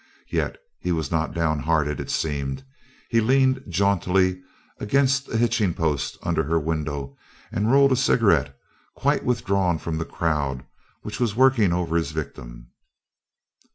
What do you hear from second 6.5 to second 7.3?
window